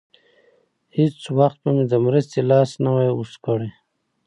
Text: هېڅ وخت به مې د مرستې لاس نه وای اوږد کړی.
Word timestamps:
هېڅ 0.97 1.17
وخت 1.37 1.57
به 1.63 1.69
مې 1.75 1.83
د 1.91 1.93
مرستې 2.05 2.39
لاس 2.49 2.71
نه 2.83 2.89
وای 2.93 3.09
اوږد 3.11 3.35
کړی. 3.45 3.69